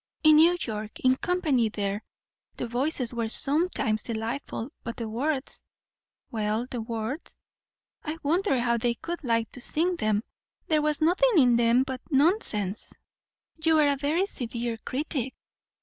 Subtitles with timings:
[0.23, 0.99] "In New York.
[1.01, 2.03] In company there.
[2.57, 5.63] The voices were sometimes delightful; but the words"
[6.31, 7.37] "Well, the words?"
[8.03, 10.23] "I wondered how they could like to sing them.
[10.65, 12.93] There was nothing in them but nonsense."
[13.63, 15.35] "You are a very severe critic!"